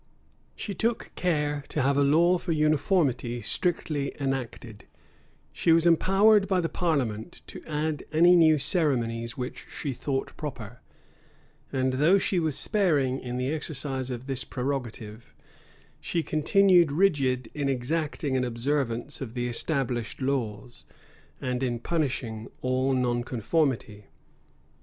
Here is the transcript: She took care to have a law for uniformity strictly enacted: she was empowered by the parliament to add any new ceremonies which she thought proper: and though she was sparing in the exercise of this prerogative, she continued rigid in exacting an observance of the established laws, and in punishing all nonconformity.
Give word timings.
She 0.55 0.73
took 0.73 1.11
care 1.13 1.63
to 1.67 1.83
have 1.83 1.95
a 1.95 2.01
law 2.03 2.39
for 2.39 2.53
uniformity 2.53 3.39
strictly 3.43 4.15
enacted: 4.19 4.85
she 5.53 5.71
was 5.71 5.85
empowered 5.85 6.47
by 6.47 6.59
the 6.59 6.67
parliament 6.69 7.43
to 7.45 7.63
add 7.67 8.03
any 8.11 8.35
new 8.35 8.57
ceremonies 8.57 9.37
which 9.37 9.67
she 9.79 9.93
thought 9.93 10.35
proper: 10.35 10.81
and 11.71 11.93
though 11.93 12.17
she 12.17 12.39
was 12.39 12.57
sparing 12.57 13.19
in 13.19 13.37
the 13.37 13.53
exercise 13.53 14.09
of 14.09 14.25
this 14.25 14.43
prerogative, 14.43 15.35
she 15.99 16.23
continued 16.23 16.91
rigid 16.91 17.51
in 17.53 17.69
exacting 17.69 18.35
an 18.35 18.43
observance 18.43 19.21
of 19.21 19.35
the 19.35 19.47
established 19.47 20.19
laws, 20.19 20.83
and 21.39 21.61
in 21.61 21.77
punishing 21.77 22.47
all 22.63 22.93
nonconformity. 22.93 24.07